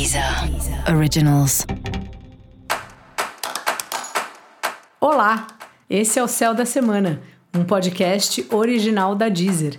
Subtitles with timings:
[0.00, 0.24] Deezer
[0.96, 1.66] Originals.
[4.98, 5.46] Olá,
[5.90, 7.20] esse é o Céu da Semana,
[7.54, 9.78] um podcast original da Deezer.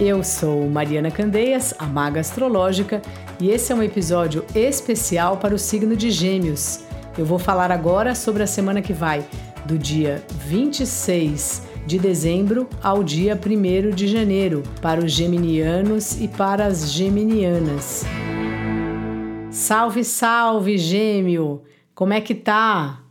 [0.00, 3.00] Eu sou Mariana Candeias, a maga astrológica,
[3.40, 6.80] e esse é um episódio especial para o signo de Gêmeos.
[7.16, 9.24] Eu vou falar agora sobre a semana que vai,
[9.64, 16.66] do dia 26 de dezembro ao dia 1 de janeiro, para os geminianos e para
[16.66, 18.04] as geminianas.
[19.50, 21.62] Salve, salve, gêmeo!
[21.94, 23.02] Como é que tá?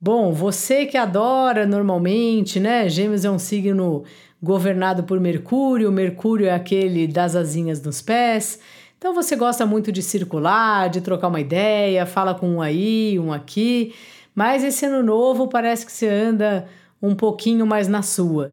[0.00, 2.88] Bom, você que adora normalmente, né?
[2.88, 4.04] Gêmeos é um signo
[4.40, 8.60] governado por Mercúrio, Mercúrio é aquele das asinhas nos pés.
[8.96, 13.32] Então você gosta muito de circular, de trocar uma ideia, fala com um aí, um
[13.32, 13.92] aqui,
[14.34, 16.66] mas esse ano novo parece que você anda
[17.04, 18.50] um pouquinho mais na sua.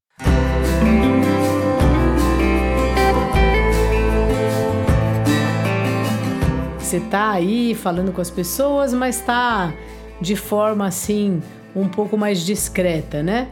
[6.77, 9.74] Você tá aí falando com as pessoas, mas tá
[10.20, 11.41] de forma assim
[11.74, 13.48] um pouco mais discreta, né?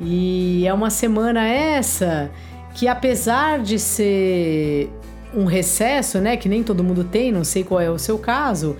[0.00, 2.28] E é uma semana essa
[2.74, 4.90] que apesar de ser
[5.32, 8.76] um recesso, né, que nem todo mundo tem, não sei qual é o seu caso,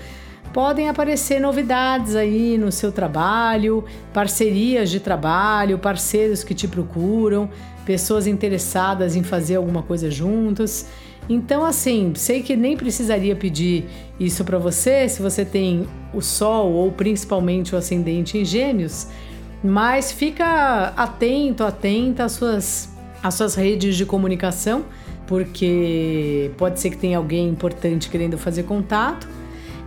[0.53, 7.49] podem aparecer novidades aí no seu trabalho, parcerias de trabalho, parceiros que te procuram,
[7.87, 10.87] pessoas interessadas em fazer alguma coisa juntos.
[11.29, 13.87] Então, assim, sei que nem precisaria pedir
[14.19, 19.07] isso para você se você tem o Sol ou principalmente o ascendente em Gêmeos,
[19.65, 22.91] mas fica atento, atenta às suas,
[23.23, 24.85] às suas redes de comunicação,
[25.27, 29.29] porque pode ser que tenha alguém importante querendo fazer contato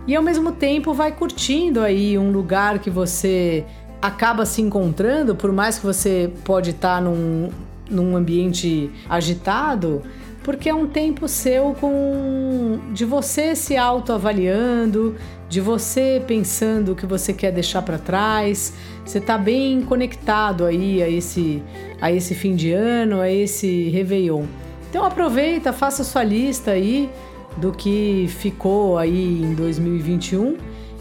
[0.06, 3.64] e ao mesmo tempo vai curtindo aí um lugar que você
[4.00, 7.50] acaba se encontrando, por mais que você pode estar num,
[7.90, 10.02] num ambiente agitado,
[10.44, 15.16] porque é um tempo seu com de você se autoavaliando,
[15.48, 18.72] de você pensando o que você quer deixar para trás.
[19.04, 21.62] Você está bem conectado aí a esse
[22.00, 24.44] a esse fim de ano, a esse Réveillon.
[24.88, 27.10] Então aproveita, faça sua lista aí
[27.56, 30.56] do que ficou aí em 2021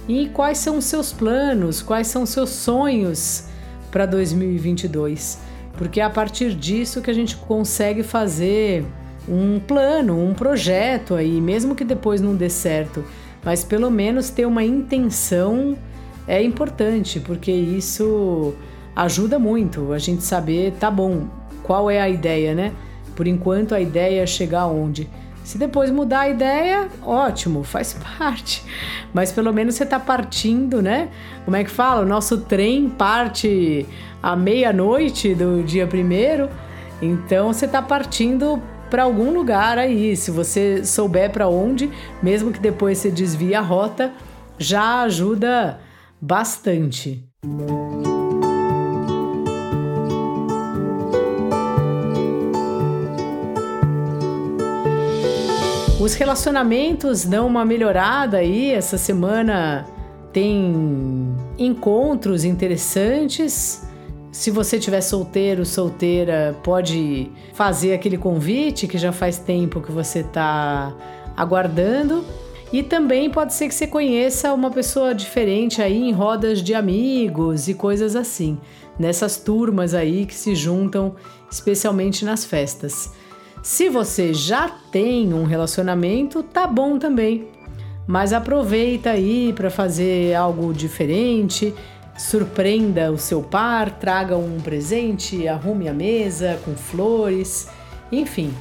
[0.08, 3.46] e quais são os seus planos, quais são os seus sonhos
[3.92, 5.40] para 2022.
[5.78, 8.86] Porque é a partir disso que a gente consegue fazer
[9.28, 13.04] um plano, um projeto aí, mesmo que depois não dê certo,
[13.44, 15.78] mas pelo menos ter uma intenção
[16.28, 18.54] é importante, porque isso
[18.96, 21.28] ajuda muito a gente saber, tá bom,
[21.62, 22.72] qual é a ideia, né?
[23.16, 25.10] Por enquanto a ideia é chegar aonde?
[25.46, 28.66] Se depois mudar a ideia, ótimo, faz parte.
[29.14, 31.10] Mas pelo menos você está partindo, né?
[31.46, 32.02] Como é que fala?
[32.02, 33.86] O nosso trem parte
[34.24, 36.50] à meia-noite do dia primeiro.
[37.00, 40.18] Então você está partindo para algum lugar aí.
[40.18, 41.92] Se você souber para onde,
[42.24, 44.12] mesmo que depois você desvie a rota,
[44.58, 45.80] já ajuda
[46.20, 47.24] bastante.
[56.06, 58.70] Os relacionamentos dão uma melhorada aí.
[58.70, 59.88] Essa semana
[60.32, 63.82] tem encontros interessantes.
[64.32, 70.20] Se você tiver solteiro, solteira, pode fazer aquele convite que já faz tempo que você
[70.20, 70.94] está
[71.36, 72.24] aguardando.
[72.72, 77.68] E também pode ser que você conheça uma pessoa diferente aí em rodas de amigos
[77.68, 78.60] e coisas assim,
[79.00, 81.16] nessas turmas aí que se juntam
[81.50, 83.12] especialmente nas festas.
[83.66, 87.48] Se você já tem um relacionamento, tá bom também.
[88.06, 91.74] Mas aproveita aí para fazer algo diferente,
[92.16, 97.68] surpreenda o seu par, traga um presente, arrume a mesa com flores,
[98.12, 98.54] enfim.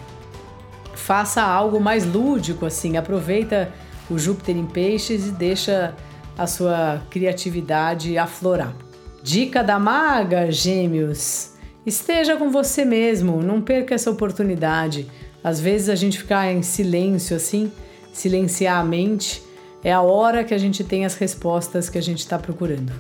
[0.95, 3.71] Faça algo mais lúdico assim, aproveita
[4.09, 5.95] o Júpiter em Peixes e deixa
[6.37, 8.75] a sua criatividade aflorar.
[9.23, 11.54] Dica da maga, Gêmeos.
[11.87, 15.07] Esteja com você mesmo, não perca essa oportunidade.
[15.43, 17.71] Às vezes a gente ficar em silêncio assim,
[18.13, 19.43] silenciar a mente,
[19.83, 22.91] é a hora que a gente tem as respostas que a gente está procurando.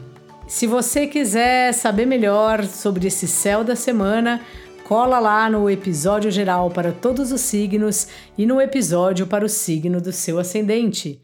[0.46, 4.42] Se você quiser saber melhor sobre esse céu da semana,
[4.84, 9.98] cola lá no episódio geral para todos os signos e no episódio para o signo
[9.98, 11.23] do seu ascendente.